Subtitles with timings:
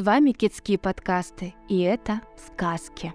[0.00, 3.12] С вами Китские подкасты, и это сказки.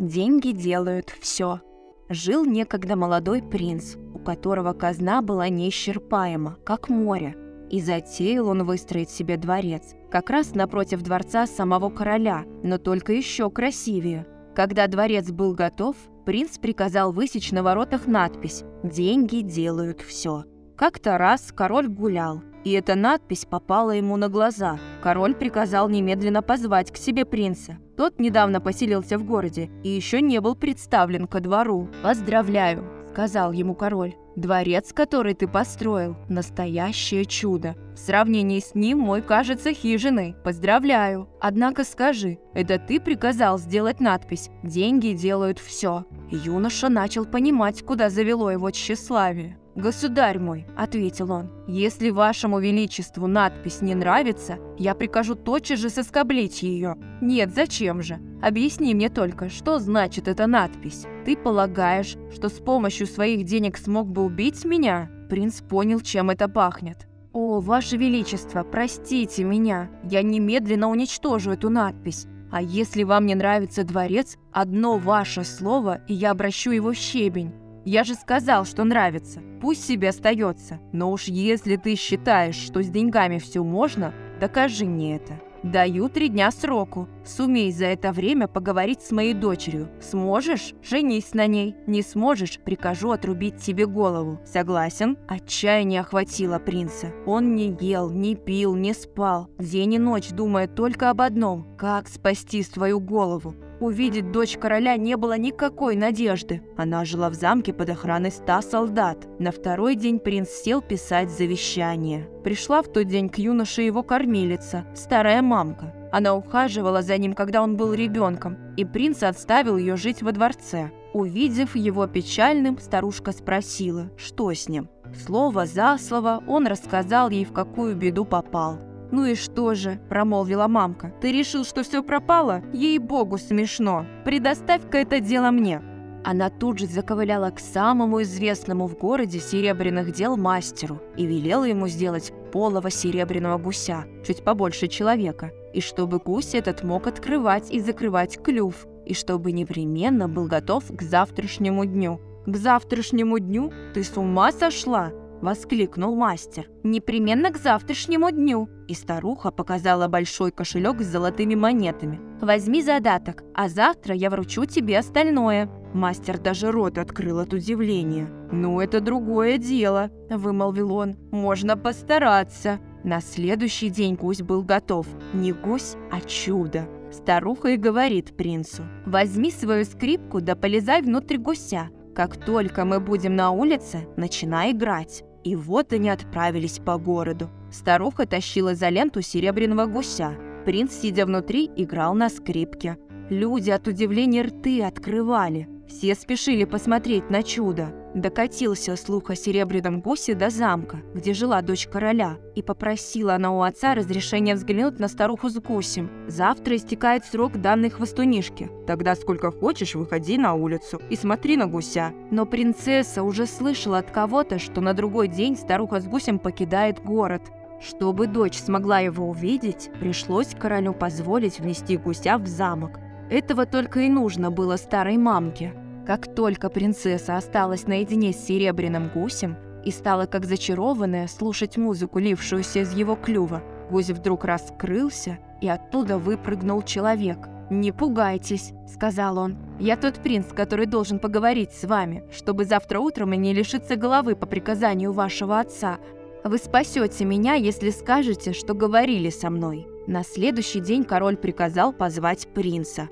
[0.00, 1.60] Деньги делают все.
[2.08, 7.36] Жил некогда молодой принц, у которого казна была неисчерпаема, как море,
[7.70, 13.48] и затеял он выстроить себе дворец, как раз напротив дворца самого короля, но только еще
[13.48, 14.26] красивее.
[14.56, 15.94] Когда дворец был готов,
[16.26, 20.46] принц приказал высечь на воротах надпись «Деньги делают все».
[20.76, 24.78] Как-то раз король гулял, и эта надпись попала ему на глаза.
[25.02, 27.78] Король приказал немедленно позвать к себе принца.
[27.96, 31.88] Тот недавно поселился в городе и еще не был представлен ко двору.
[32.02, 34.14] «Поздравляю»,— сказал ему король.
[34.34, 37.76] «Дворец, который ты построил, настоящее чудо.
[37.94, 40.34] В сравнении с ним мой кажется хижиной.
[40.42, 41.28] Поздравляю.
[41.40, 46.04] Однако скажи, это ты приказал сделать надпись «Деньги делают все».
[46.30, 49.56] Юноша начал понимать, куда завело его тщеславие.
[49.76, 56.62] «Государь мой»,— ответил он,— «если вашему величеству надпись не нравится, я прикажу тотчас же соскоблить
[56.62, 56.96] ее».
[57.20, 58.20] «Нет, зачем же?
[58.40, 61.06] Объясни мне только, что значит эта надпись?
[61.24, 66.48] Ты полагаешь, что с помощью своих денег смог бы убить меня?» Принц понял, чем это
[66.48, 67.08] пахнет.
[67.32, 72.26] «О, ваше величество, простите меня, я немедленно уничтожу эту надпись.
[72.52, 77.52] А если вам не нравится дворец, одно ваше слово, и я обращу его в щебень.
[77.84, 79.40] Я же сказал, что нравится.
[79.60, 80.80] Пусть себе остается.
[80.92, 85.40] Но уж если ты считаешь, что с деньгами все можно, докажи мне это.
[85.64, 87.08] Даю три дня сроку.
[87.24, 89.88] Сумей за это время поговорить с моей дочерью.
[89.98, 90.74] Сможешь?
[90.82, 91.74] Женись на ней.
[91.86, 92.60] Не сможешь?
[92.62, 94.40] Прикажу отрубить тебе голову.
[94.44, 95.16] Согласен?
[95.26, 97.14] Отчаяние охватило принца.
[97.24, 99.48] Он не ел, не пил, не спал.
[99.58, 101.66] День и ночь думая только об одном.
[101.78, 103.54] Как спасти свою голову?
[103.80, 106.62] Увидеть дочь короля не было никакой надежды.
[106.76, 109.26] Она жила в замке под охраной ста солдат.
[109.38, 112.28] На второй день принц сел писать завещание.
[112.44, 115.92] Пришла в тот день к юноше его кормилица, старая мамка.
[116.12, 120.92] Она ухаживала за ним, когда он был ребенком, и принц отставил ее жить во дворце.
[121.12, 124.88] Увидев его печальным, старушка спросила, что с ним.
[125.26, 128.78] Слово за слово он рассказал ей, в какую беду попал.
[129.14, 131.14] «Ну и что же?»– промолвила мамка.
[131.20, 132.64] «Ты решил, что все пропало?
[132.72, 134.06] Ей-богу, смешно.
[134.24, 135.80] Предоставь-ка это дело мне».
[136.24, 141.86] Она тут же заковыляла к самому известному в городе серебряных дел мастеру и велела ему
[141.86, 148.42] сделать полого серебряного гуся, чуть побольше человека, и чтобы гусь этот мог открывать и закрывать
[148.42, 152.20] клюв, и чтобы непременно был готов к завтрашнему дню.
[152.46, 153.72] «К завтрашнему дню?
[153.94, 155.12] Ты с ума сошла?»
[155.44, 156.68] Воскликнул мастер.
[156.82, 162.20] «Непременно к завтрашнему дню!» И старуха показала большой кошелек с золотыми монетами.
[162.40, 165.70] «Возьми задаток, а завтра я вручу тебе остальное».
[165.92, 168.28] Мастер даже рот открыл от удивления.
[168.50, 171.16] «Ну, это другое дело»,– вымолвил он.
[171.30, 172.80] «Можно постараться».
[173.04, 175.06] На следующий день гусь был готов.
[175.34, 176.88] Не гусь, а чудо.
[177.12, 178.82] Старуха и говорит принцу.
[179.06, 181.90] «Возьми свою скрипку да полезай внутрь гуся.
[182.14, 185.22] Как только мы будем на улице, начинай играть».
[185.44, 187.50] И вот они отправились по городу.
[187.70, 190.34] Старуха тащила за ленту серебряного гуся.
[190.64, 192.96] Принц, сидя внутри, играл на скрипке.
[193.28, 195.68] Люди от удивления рты открывали.
[195.86, 197.92] Все спешили посмотреть на чудо.
[198.14, 203.62] Докатился слух о серебряном гусе до замка, где жила дочь короля, и попросила она у
[203.62, 206.10] отца разрешения взглянуть на старуху с гусем.
[206.28, 208.70] Завтра истекает срок данной хвостунишки.
[208.86, 212.12] Тогда сколько хочешь, выходи на улицу и смотри на гуся.
[212.30, 217.42] Но принцесса уже слышала от кого-то, что на другой день старуха с гусем покидает город.
[217.80, 223.00] Чтобы дочь смогла его увидеть, пришлось королю позволить внести гуся в замок.
[223.30, 225.72] Этого только и нужно было старой мамке.
[226.06, 232.80] Как только принцесса осталась наедине с серебряным гусем и стала как зачарованная слушать музыку, лившуюся
[232.80, 237.48] из его клюва, гусь вдруг раскрылся, и оттуда выпрыгнул человек.
[237.70, 239.56] «Не пугайтесь»,— сказал он.
[239.80, 244.36] «Я тот принц, который должен поговорить с вами, чтобы завтра утром и не лишиться головы
[244.36, 245.98] по приказанию вашего отца.
[246.44, 249.86] Вы спасете меня, если скажете, что говорили со мной».
[250.06, 253.08] На следующий день король приказал позвать принца.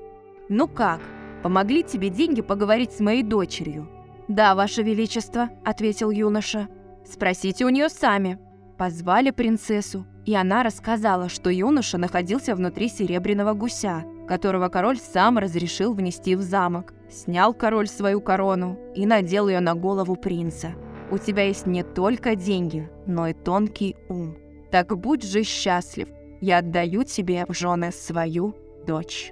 [0.49, 0.99] «Ну как,
[1.43, 3.89] Помогли тебе деньги поговорить с моей дочерью?»
[4.29, 6.69] «Да, Ваше Величество»,— ответил юноша.
[7.05, 8.39] «Спросите у нее сами».
[8.77, 15.93] Позвали принцессу, и она рассказала, что юноша находился внутри серебряного гуся, которого король сам разрешил
[15.93, 16.93] внести в замок.
[17.11, 20.71] Снял король свою корону и надел ее на голову принца.
[21.11, 24.37] «У тебя есть не только деньги, но и тонкий ум.
[24.71, 26.07] Так будь же счастлив,
[26.43, 28.55] я отдаю тебе в жены свою
[28.85, 29.31] дочь».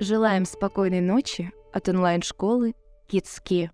[0.00, 2.74] Желаем спокойной ночи от онлайн-школы
[3.06, 3.70] Китски.